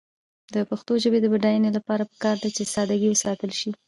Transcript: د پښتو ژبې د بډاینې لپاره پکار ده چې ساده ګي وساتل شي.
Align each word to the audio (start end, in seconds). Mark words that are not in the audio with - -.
د 0.53 0.55
پښتو 0.69 0.93
ژبې 1.03 1.19
د 1.21 1.25
بډاینې 1.33 1.69
لپاره 1.77 2.03
پکار 2.11 2.35
ده 2.43 2.49
چې 2.55 2.63
ساده 2.73 2.95
ګي 3.01 3.09
وساتل 3.11 3.51
شي. 3.59 3.69